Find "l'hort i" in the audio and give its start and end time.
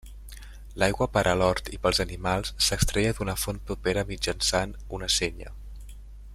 1.41-1.79